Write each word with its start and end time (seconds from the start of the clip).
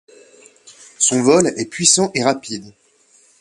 Son 0.97 1.21
vol 1.21 1.53
est 1.57 1.69
puissant 1.69 2.09
et 2.15 2.23
rapide. 2.23 2.73